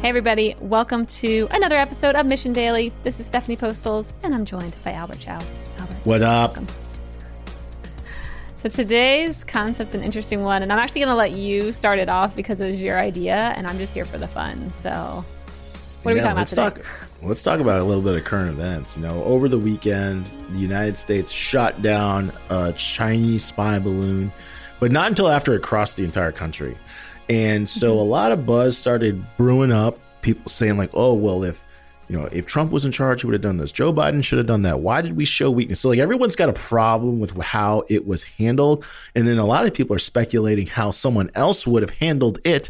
[0.00, 2.90] Hey, everybody, welcome to another episode of Mission Daily.
[3.02, 5.38] This is Stephanie Postles, and I'm joined by Albert Chow.
[5.78, 6.56] Albert, what up?
[6.56, 6.74] Welcome.
[8.56, 12.08] So, today's concept's an interesting one, and I'm actually going to let you start it
[12.08, 14.70] off because it was your idea, and I'm just here for the fun.
[14.70, 15.22] So,
[16.02, 16.62] what yeah, are we talking about today?
[16.62, 18.96] Talk, let's talk about a little bit of current events.
[18.96, 24.32] You know, over the weekend, the United States shot down a Chinese spy balloon,
[24.78, 26.74] but not until after it crossed the entire country.
[27.30, 28.00] And so mm-hmm.
[28.00, 31.64] a lot of buzz started brewing up, people saying, like, oh, well, if
[32.08, 33.70] you know, if Trump was in charge, he would have done this.
[33.70, 34.80] Joe Biden should have done that.
[34.80, 35.78] Why did we show weakness?
[35.78, 38.84] So, like, everyone's got a problem with how it was handled.
[39.14, 42.68] And then a lot of people are speculating how someone else would have handled it.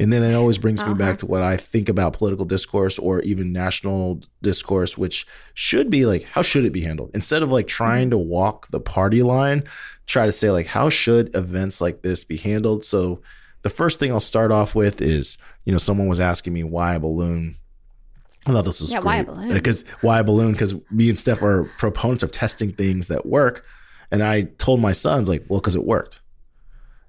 [0.00, 0.94] And then it always brings uh-huh.
[0.94, 1.16] me back uh-huh.
[1.18, 6.22] to what I think about political discourse or even national discourse, which should be like,
[6.22, 7.10] how should it be handled?
[7.12, 9.64] Instead of like trying to walk the party line,
[10.06, 12.86] try to say, like, how should events like this be handled?
[12.86, 13.20] So,
[13.64, 16.94] the first thing I'll start off with is, you know, someone was asking me why
[16.94, 17.56] a balloon.
[18.46, 19.06] I thought this was yeah, great.
[19.06, 19.54] Uh, why a balloon?
[19.54, 20.52] Because why a balloon?
[20.52, 23.64] Because me and Steph are proponents of testing things that work,
[24.10, 26.20] and I told my sons like, well, because it worked.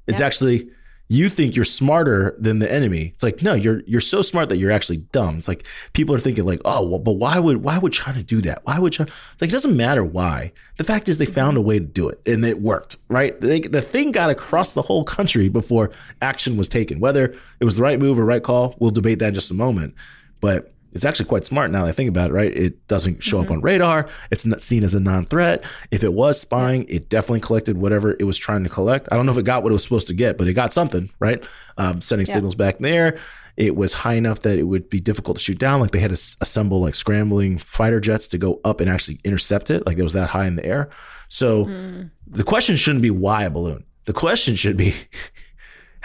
[0.08, 0.70] It's actually
[1.08, 3.11] you think you're smarter than the enemy.
[3.14, 5.38] It's like, no, you're you're so smart that you're actually dumb.
[5.38, 8.42] It's like people are thinking like, oh, well, but why would why would China do
[8.42, 8.62] that?
[8.66, 9.12] Why would China?
[9.39, 10.52] Like, it doesn't matter why.
[10.78, 12.97] The fact is, they found a way to do it, and it worked.
[13.08, 13.39] Right?
[13.39, 17.00] They, the thing got across the whole country before action was taken.
[17.00, 19.56] Whether it was the right move or right call, we'll debate that in just a
[19.56, 19.94] moment.
[20.42, 22.56] But it's actually quite smart now that I think about it, right?
[22.56, 23.52] It doesn't show mm-hmm.
[23.52, 24.08] up on radar.
[24.32, 25.66] It's not seen as a non threat.
[25.92, 29.10] If it was spying, it definitely collected whatever it was trying to collect.
[29.12, 30.72] I don't know if it got what it was supposed to get, but it got
[30.72, 31.46] something, right?
[31.78, 32.34] Um, sending yeah.
[32.34, 33.20] signals back there.
[33.58, 35.82] It was high enough that it would be difficult to shoot down.
[35.82, 39.70] Like they had to assemble like scrambling fighter jets to go up and actually intercept
[39.70, 39.86] it.
[39.86, 40.90] Like it was that high in the air.
[41.28, 42.09] So mm.
[42.26, 43.84] the question shouldn't be why a balloon.
[44.06, 44.96] The question should be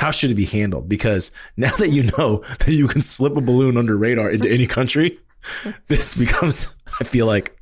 [0.01, 0.89] how should it be handled?
[0.89, 4.67] Because now that you know that you can slip a balloon under radar into any
[4.67, 5.21] country,
[5.89, 7.55] this becomes, I feel like,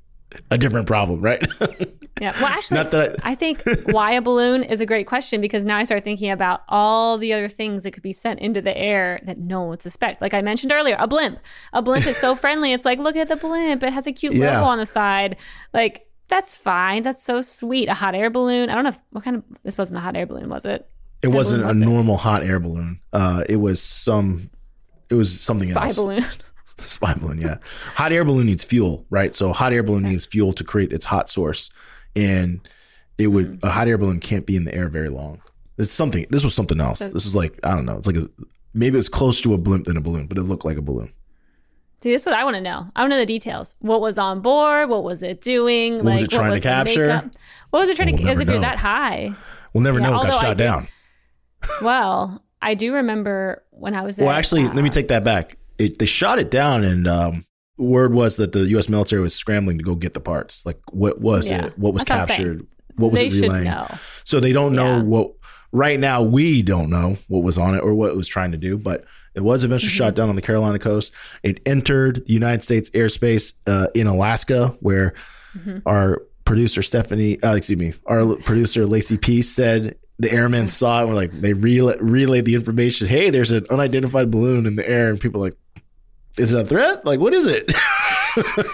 [0.53, 1.45] a different problem, right?
[2.21, 2.33] yeah.
[2.41, 5.85] Well, actually, I, I think why a balloon is a great question because now I
[5.85, 9.39] start thinking about all the other things that could be sent into the air that
[9.39, 10.21] no one would suspect.
[10.21, 11.41] Like I mentioned earlier, a blimp.
[11.73, 12.73] A blimp is so friendly.
[12.73, 13.83] It's like, look at the blimp.
[13.83, 14.59] It has a cute yeah.
[14.59, 15.39] logo on the side.
[15.75, 17.03] Like, that's fine.
[17.03, 17.89] That's so sweet.
[17.89, 18.69] A hot air balloon.
[18.69, 20.89] I don't know if, what kind of, this wasn't a hot air balloon, was it?
[21.23, 23.01] It wasn't a normal hot air balloon.
[23.13, 24.51] Uh, it was some.
[25.11, 25.95] It was something Spy else.
[25.95, 26.25] Spy balloon.
[26.81, 27.59] Spy balloon, yeah.
[27.95, 29.35] hot air balloon needs fuel, right?
[29.35, 30.13] So hot air balloon okay.
[30.13, 31.71] needs fuel to create its hot source,
[32.15, 32.61] and
[33.17, 33.67] it would mm-hmm.
[33.67, 35.43] a hot air balloon can't be in the air very long.
[35.77, 36.27] It's something.
[36.31, 37.01] This was something else.
[37.01, 37.99] So, this was like I don't know.
[37.99, 38.29] It's like a,
[38.75, 41.13] maybe it's close to a blimp than a balloon, but it looked like a balloon.
[42.01, 42.87] See, this is what I want to know.
[42.95, 43.75] I want to know the details.
[43.81, 44.89] What was on board?
[44.89, 45.97] What was it doing?
[45.97, 47.29] What like, was it trying to capture?
[47.71, 48.23] What was it trying we'll to?
[48.23, 49.35] Because if you're that high,
[49.73, 50.21] we'll never yeah, know.
[50.21, 50.87] It got shot down
[51.83, 54.17] well, I do remember when I was.
[54.17, 54.27] There.
[54.27, 55.57] Well, actually, uh, let me take that back.
[55.79, 57.45] It, they shot it down, and um,
[57.77, 58.89] word was that the U.S.
[58.89, 60.67] military was scrambling to go get the parts.
[60.67, 61.67] Like, what was yeah.
[61.67, 61.79] it?
[61.79, 62.67] What was That's captured?
[62.97, 63.73] What was they it relaying?
[64.25, 65.03] So they don't know yeah.
[65.03, 65.33] what.
[65.71, 68.57] Right now, we don't know what was on it or what it was trying to
[68.57, 69.05] do, but
[69.35, 69.99] it was eventually mm-hmm.
[69.99, 71.13] shot down on the Carolina coast.
[71.43, 75.13] It entered the United States airspace uh, in Alaska, where
[75.55, 75.81] mm-hmm.
[75.85, 81.03] our producer Stephanie, uh, excuse me, our producer Lacey Peace said the airmen saw it
[81.03, 83.07] and were like they relay, relayed the information.
[83.07, 85.11] Hey there's an unidentified balloon in the air.
[85.11, 85.57] And people like
[86.37, 87.05] is it a threat?
[87.05, 87.73] Like what is it?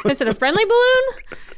[0.05, 1.03] Is it a friendly balloon?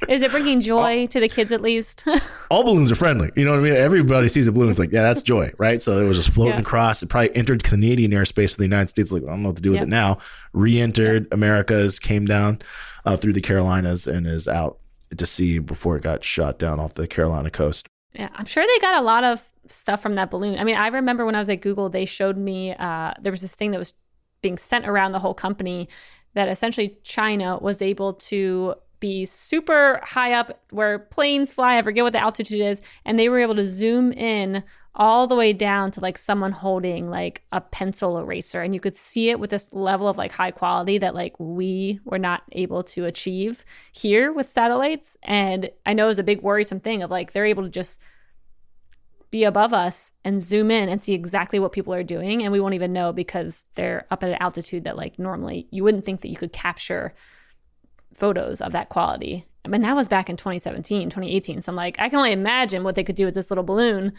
[0.09, 2.05] Is it bringing joy all, to the kids at least?
[2.51, 3.33] All balloons are friendly.
[3.35, 3.73] You know what i mean?
[3.73, 5.83] Everybody sees a balloon it's like yeah that's joy right?
[5.83, 6.61] So it was just floating yeah.
[6.61, 7.03] across.
[7.03, 9.11] It probably entered canadian airspace of the united states.
[9.11, 9.89] Like i don't know what to do with yep.
[9.89, 10.19] it now.
[10.53, 11.35] Re-entered yep.
[11.35, 12.61] americas came down
[13.05, 14.79] uh, through the carolinas and is out
[15.17, 18.79] to sea before it got shot down off the carolina coast yeah, I'm sure they
[18.81, 20.59] got a lot of stuff from that balloon.
[20.59, 23.41] I mean, I remember when I was at Google, they showed me uh, there was
[23.41, 23.93] this thing that was
[24.43, 25.89] being sent around the whole company
[26.35, 31.79] that essentially China was able to be super high up where planes fly.
[31.79, 32.83] I forget what the altitude is.
[33.05, 34.63] And they were able to zoom in
[34.95, 38.63] all the way down to like someone holding like a pencil eraser.
[38.63, 42.01] And you could see it with this level of like high quality that like we
[42.05, 45.19] were not able to achieve here with satellites.
[45.23, 48.01] And I know it's a big worrisome thing of like they're able to just
[49.31, 52.43] be above us and zoom in and see exactly what people are doing.
[52.43, 55.83] And we won't even know because they're up at an altitude that like normally you
[55.83, 57.15] wouldn't think that you could capture
[58.15, 59.45] photos of that quality.
[59.65, 62.85] I mean that was back in 2017 2018 so i'm like i can only imagine
[62.85, 64.13] what they could do with this little balloon.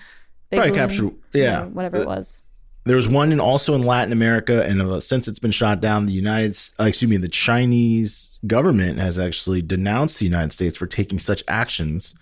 [0.51, 1.59] Probably balloon, capture yeah.
[1.59, 2.41] you know, whatever it was.
[2.83, 6.05] there was one in also in Latin America, and uh, since it's been shot down,
[6.05, 10.85] the United, uh, excuse me, the Chinese government has actually denounced the United States for
[10.85, 12.13] taking such actions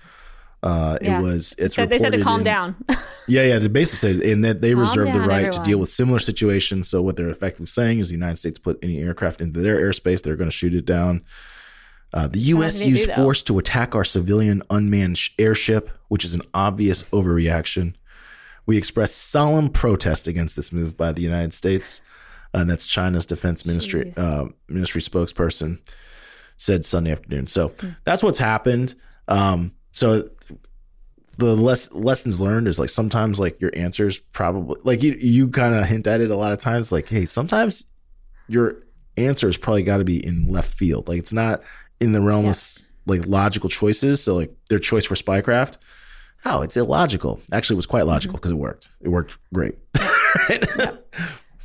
[0.66, 1.20] Uh, Yeah.
[1.20, 1.54] It was.
[1.58, 2.76] It's Said- they said to calm in- down.
[3.28, 3.58] Yeah, yeah.
[3.60, 6.90] They basically said, and that they Calm reserve the right to deal with similar situations.
[6.90, 10.22] So what they're effectively saying is, the United States put any aircraft into their airspace,
[10.22, 11.24] they're going to shoot it down.
[12.14, 12.78] Uh, the U.S.
[12.80, 17.04] they do, used force to attack our civilian unmanned sh- airship, which is an obvious
[17.06, 17.94] overreaction.
[18.68, 22.02] We express solemn protest against this move by the United States,
[22.54, 25.80] and that's China's defense ministry uh, ministry spokesperson
[26.58, 27.48] said Sunday afternoon.
[27.48, 27.90] So Hmm.
[28.06, 28.96] that's what's happened.
[29.28, 30.30] Um, so
[31.38, 35.74] the less lessons learned is like sometimes like your answers probably like you you kind
[35.76, 37.86] of hint at it a lot of times like hey sometimes
[38.48, 38.84] your
[39.18, 41.08] answer has probably got to be in left field.
[41.08, 41.62] Like it's not
[42.00, 42.52] in the realm Yeah.
[42.52, 42.62] of
[43.06, 45.76] like logical choices so like their choice for spycraft.
[46.46, 47.40] Oh it's illogical.
[47.52, 48.10] Actually it was quite Mm-hmm.
[48.10, 48.90] logical because it worked.
[49.02, 49.76] It worked great.
[50.50, 50.66] Right?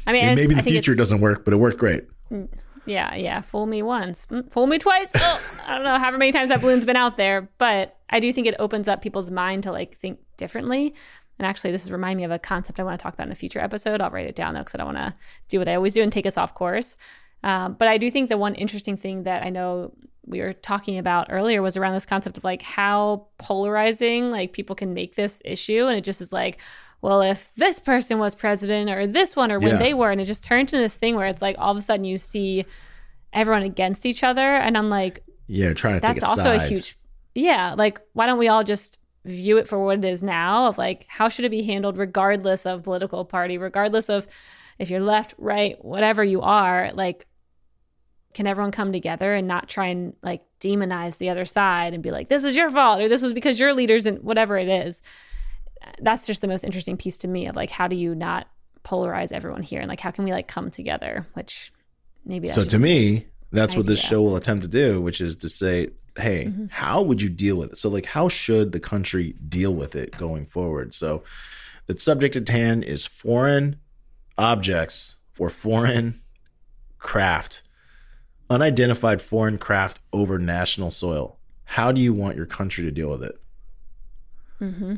[0.06, 2.04] I mean, maybe the future doesn't work but it worked great.
[2.30, 2.48] It's-
[2.86, 3.40] yeah, yeah.
[3.40, 5.10] Fool me once, mm, fool me twice.
[5.14, 8.32] Oh, I don't know however many times that balloon's been out there, but I do
[8.32, 10.94] think it opens up people's mind to like think differently.
[11.38, 13.32] And actually, this is remind me of a concept I want to talk about in
[13.32, 14.02] a future episode.
[14.02, 15.14] I'll write it down though, because I don't want to
[15.48, 16.96] do what I always do and take us off course.
[17.42, 19.92] Um, but I do think the one interesting thing that I know
[20.26, 24.76] we were talking about earlier was around this concept of like how polarizing like people
[24.76, 26.60] can make this issue, and it just is like,
[27.02, 29.78] well, if this person was president or this one or when Yeah.
[29.78, 31.80] they were, and it just turned into this thing where it's like all of a
[31.80, 32.66] sudden you see
[33.32, 36.60] everyone against each other, and I'm like, yeah trying to take that's a also a
[36.60, 36.96] huge
[37.34, 40.78] yeah like why don't we all just view it for what it is now of
[40.78, 44.28] like how should it be handled regardless of political party regardless of
[44.78, 47.26] if you're left right whatever you are like
[48.32, 52.12] can everyone come together and not try and like demonize the other side and be
[52.12, 55.02] like this is your fault or this was because your leaders and whatever it is
[56.00, 58.48] that's just the most interesting piece to me of like how do you not
[58.84, 59.80] polarize everyone here?
[59.80, 61.26] And like how can we like come together?
[61.34, 61.72] Which
[62.24, 65.48] maybe so to me that's what this show will attempt to do which is to
[65.48, 66.66] say hey Mm-hmm.
[66.70, 67.78] how would you deal with it?
[67.78, 70.94] So like how should the country deal with it going forward?
[70.94, 71.22] So
[71.86, 73.76] the subject at hand is foreign
[74.38, 76.20] objects or foreign
[76.98, 77.62] craft
[78.50, 81.38] unidentified foreign craft over national soil.
[81.64, 83.40] How do you want your country to deal with it?
[84.60, 84.96] Mm-hmm.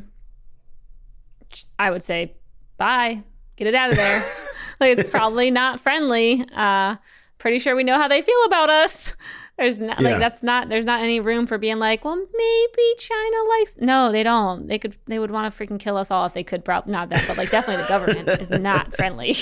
[1.79, 2.35] I would say,
[2.77, 3.23] bye,
[3.55, 4.23] get it out of there.
[4.79, 6.45] like it's probably not friendly.
[6.55, 6.95] Uh,
[7.37, 9.13] pretty sure we know how they feel about us.
[9.57, 10.09] There's not Yeah.
[10.09, 13.75] like that's not there's not any room for being like, well, maybe China likes.
[13.79, 14.67] No, they don't.
[14.67, 16.65] They could they would want to freaking kill us all if they could.
[16.65, 19.35] Probably not that, but like definitely the government is not friendly.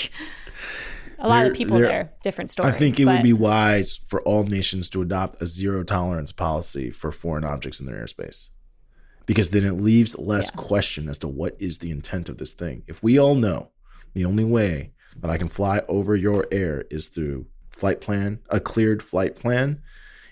[1.18, 2.68] A lot of There- the people there- different story.
[2.68, 6.90] I think it would be wise for all nations to adopt a zero tolerance policy
[6.90, 8.48] for foreign objects in their airspace.
[9.26, 10.60] Because then it leaves less Yeah.
[10.60, 12.82] question as to what is the intent of this thing.
[12.86, 13.70] If we all know
[14.14, 18.60] the only way that I can fly over your air is through flight plan, a
[18.60, 19.80] cleared flight plan,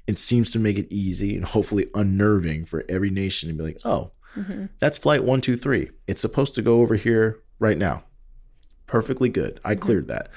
[0.06, 3.78] it seems to make it easy and hopefully unnerving for every nation to be like,
[3.84, 4.68] oh, Mhm.
[4.80, 5.90] that's flight 123.
[6.06, 8.04] It's supposed to go over here right now.
[8.86, 9.60] Perfectly good.
[9.64, 10.30] I cleared that.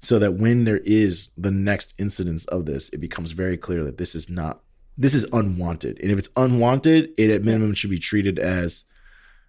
[0.00, 3.98] So that when there is the next incidence of this, it becomes very clear that
[3.98, 4.62] this is not
[5.00, 5.98] this is unwanted.
[6.00, 8.84] And if it's unwanted, it at minimum should be treated as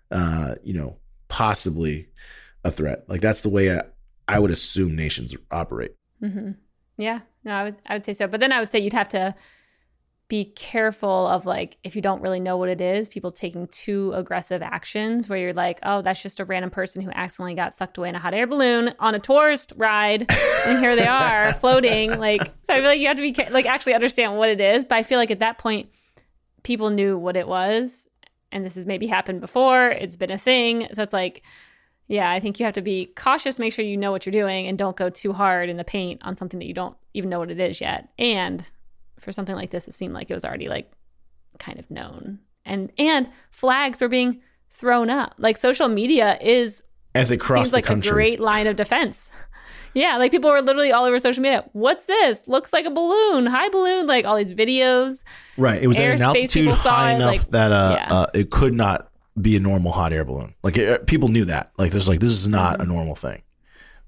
[0.10, 2.08] uh, you know, possibly
[2.64, 3.04] a threat.
[3.08, 3.84] Like that's the way I,
[4.28, 5.96] I would assume nations operate.
[6.20, 6.52] hmm
[6.98, 8.28] Yeah, no, I would I would say so.
[8.28, 9.36] But then I would say you'd have to
[10.32, 14.14] be careful of like if you don't really know what it is, people taking too
[14.16, 17.98] aggressive actions where you're like, oh, that's just a random person who accidentally got sucked
[17.98, 20.32] away in a hot air balloon on a tourist ride,
[20.68, 22.18] and here they are floating.
[22.18, 24.86] Like, so I feel like you have to be like actually understand what it is.
[24.86, 25.90] But I feel like at that point,
[26.64, 28.08] people knew what it was,
[28.54, 29.90] and this has maybe happened before.
[29.90, 31.44] It's been a thing, so it's like.
[32.08, 34.68] Yeah, I think you have to be cautious, make sure you know what you're doing,
[34.68, 37.40] and don't go too hard in the paint on something that you don't even know
[37.40, 38.10] what it is yet.
[38.20, 38.70] And
[39.22, 40.92] for something like this, it seemed like it was already like
[41.60, 42.40] kind of known.
[42.66, 45.36] And and flags were being thrown up.
[45.38, 46.84] Like social media is
[47.16, 48.10] As it crossed seems like country.
[48.10, 49.32] a great line of defense.
[49.94, 51.66] Yeah, like people were literally all over social media.
[51.74, 52.48] What's this?
[52.48, 53.46] Looks like a balloon.
[53.46, 54.08] Hi balloon.
[54.08, 55.26] Like all these videos.
[55.58, 55.84] Right.
[55.84, 58.14] It was at an altitude high enough like- that uh, yeah.
[58.14, 59.12] uh, it could not
[59.42, 60.54] be a normal hot air balloon.
[60.64, 61.74] Like it, people knew that.
[61.78, 62.84] Like there's like this is not Mm-hmm.
[62.84, 63.42] a normal thing.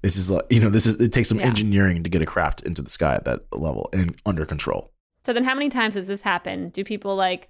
[0.00, 1.48] This is like you know this is it takes some Yeah.
[1.48, 4.90] engineering to get a craft into the sky at that level and under control.
[5.24, 6.68] So then how many times does this happen?
[6.70, 7.48] Do people like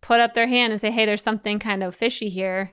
[0.00, 2.72] put up their hand and say, "Hey, there's something kind of fishy here."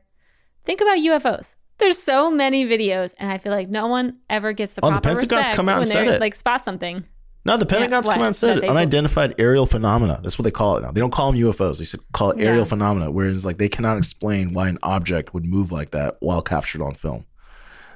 [0.66, 1.56] Think about UFOs.
[1.78, 4.94] There's so many videos, and I feel like no one ever gets the Oh, the
[5.02, 6.22] proper Pentagon's respect come out when and said they it.
[6.22, 7.04] like spot something.
[7.44, 8.14] No, the Pentagon's what?
[8.14, 8.70] come out and said it.
[8.70, 10.20] unidentified aerial phenomena.
[10.22, 10.92] That's what they call it now.
[10.92, 11.80] They don't call them UFOs.
[11.80, 12.70] They said call it aerial Yeah.
[12.70, 13.10] phenomena.
[13.10, 16.94] Whereas like they cannot explain why an object would move like that while captured on
[16.94, 17.26] film.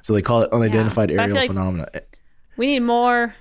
[0.02, 1.88] So they call it unidentified feel aerial like- phenomena.
[2.56, 3.36] We need more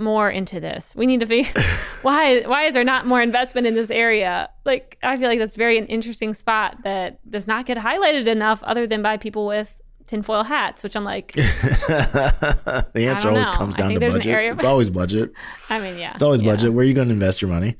[0.00, 0.94] more into this.
[0.96, 1.52] We need to figure
[2.02, 4.48] why why is there not more investment in this area?
[4.64, 8.62] Like I feel like that's very an interesting spot that does not get highlighted enough
[8.62, 9.72] other than by people with
[10.06, 13.56] tinfoil hats, which I'm like the answer always know.
[13.56, 14.26] comes down to budget.
[14.26, 15.32] area- It's always budget.
[15.70, 16.14] I mean, yeah.
[16.14, 16.52] It's always yeah.
[16.52, 16.72] budget.
[16.72, 17.76] Where are you going to invest your money?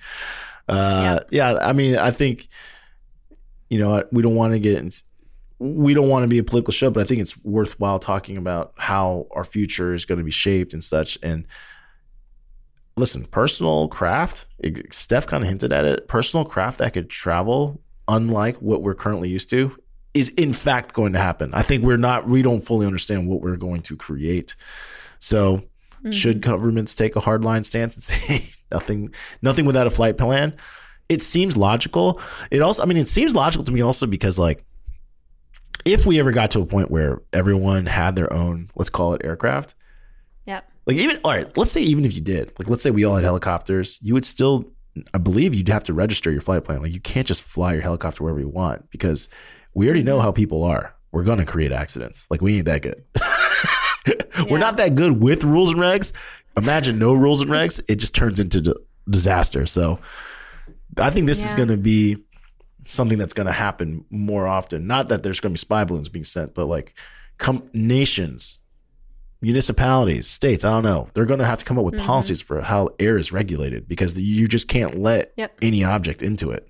[0.69, 1.59] Uh, yeah.
[1.63, 2.47] I mean, I think,
[3.71, 4.91] you know, we don't want to get, in,
[5.59, 8.75] we don't want to be a political show, but I think it's worthwhile talking about
[8.77, 11.19] how our future is going to be shaped and such.
[11.23, 11.47] And
[12.99, 17.81] listen, personal craft, it- Steph kind of hinted at it, personal craft that could travel,
[18.09, 19.77] unlike what we're currently used to,
[20.15, 21.51] is in fact going to happen.
[21.55, 24.57] I think we're not, we don't fully understand what we're going to create.
[25.21, 25.63] So,
[26.05, 26.13] Mhm.
[26.13, 29.13] should governments take a hardline stance and say nothing,
[29.43, 30.55] nothing without a flight plan?
[31.09, 32.21] It seems logical.
[32.51, 34.65] It also, I mean, it seems logical to me also because like,
[35.85, 39.23] if we ever got to a point where everyone had their own, let's call it
[39.25, 39.75] aircraft,
[40.47, 40.71] Yep.
[40.89, 43.15] Like even all right, let's say even if you did, like let's say we all
[43.15, 44.73] had helicopters, you would still,
[45.15, 46.83] I believe you'd have to register your flight plan.
[46.83, 49.29] Like you can't just fly your helicopter wherever you want because
[49.75, 50.95] we already know how people are.
[51.13, 52.27] We're gonna create accidents.
[52.31, 53.05] Like we ain't that good.
[54.51, 56.13] We're not that good with rules and regs.
[56.57, 58.75] Imagine no rules and regs, it just turns into d-
[59.09, 59.67] disaster.
[59.67, 59.99] So
[60.97, 62.25] I think this is going to be
[62.85, 64.87] something that's going to happen more often.
[64.87, 66.95] Not that there's going to be spy balloons being sent, but like
[67.39, 68.59] com- nations,
[69.41, 71.09] municipalities, states, I don't know.
[71.15, 72.05] They're going to have to come up with Mhm.
[72.07, 75.59] policies for how air is regulated because you just can't let Yep.
[75.63, 76.69] any object into it.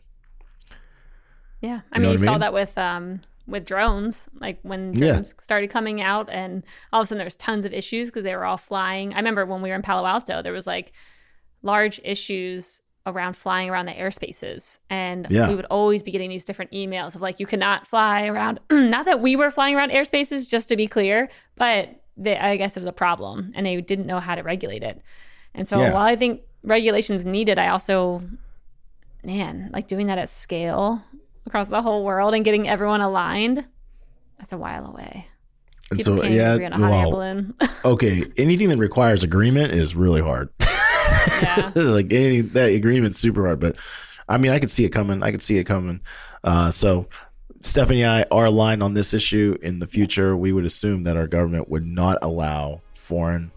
[1.60, 5.12] Yeah, I You mean, you I saw that with um with drones, like when Yeah.
[5.12, 8.22] drones started coming out, and all of a sudden there was tons of issues because
[8.25, 9.14] they were all flying.
[9.14, 10.92] I remember when we were in Palo Alto, there was like
[11.62, 15.48] large issues around flying around the airspaces, and Yeah.
[15.48, 18.60] we would always be getting these different emails of like you cannot fly around.
[18.70, 22.76] Not that we were flying around airspaces, just to be clear, but they, I guess
[22.76, 25.00] it was a problem, and they didn't know how to regulate it.
[25.54, 25.92] And so Yeah.
[25.92, 28.22] while I think regulations needed, I also
[29.25, 31.02] man, like doing that at scale
[31.46, 33.64] across the whole world and getting everyone aligned,
[34.38, 35.26] that's a while away.
[35.90, 37.54] And People so, can't yeah, agree on a hot air well, balloon.
[37.84, 40.50] okay, anything that requires agreement is really hard.
[41.42, 41.72] yeah.
[41.76, 43.76] like anything that agreement's super hard, but
[44.28, 45.22] I mean, I could see it coming.
[45.22, 46.00] I could see it coming.
[46.44, 47.08] Uh, so
[47.61, 49.59] Stephanie and I are aligned on this issue.
[49.62, 53.50] In the future, we would assume that our government would not allow foreign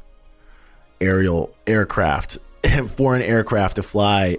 [0.99, 2.37] aerial aircraft,
[2.95, 4.37] foreign aircraft to fly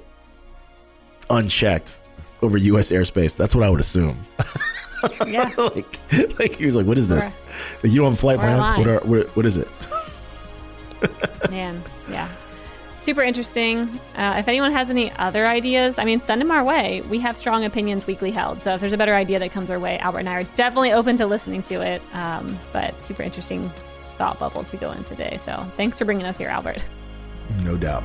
[1.31, 1.97] unchecked
[2.43, 2.91] over U.S.
[2.91, 3.37] airspace.
[3.37, 4.25] That's what I would assume.
[5.27, 5.53] Yeah.
[5.59, 5.99] like,
[6.39, 7.35] like he was like, "What is this?
[7.83, 8.79] you don't have flight we're plan?
[8.79, 9.69] What, are, what, what is it?"
[11.51, 11.83] Man.
[12.09, 12.29] Yeah.
[13.03, 14.01] Super interesting.
[14.15, 17.01] Uh, if anyone has any other ideas, I mean, send them our way.
[17.01, 18.63] We have strong opinions weakly held.
[18.63, 20.93] So if there's a better idea that comes our way, Albert and I are definitely
[20.93, 22.01] open to listening to it.
[22.13, 23.73] Um, but super interesting
[24.19, 25.41] thought bubble to go in today.
[25.43, 26.85] So thanks for bringing us here, Albert.
[27.65, 28.05] No doubt.